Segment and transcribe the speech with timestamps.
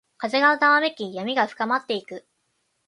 [0.17, 2.25] 風がざわめき、闇が深まっていく。